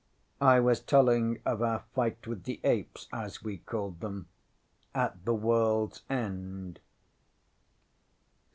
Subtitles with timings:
[0.41, 4.29] I was telling of our fight with the apes, as ye called them,
[4.95, 6.79] at the worldŌĆÖs end.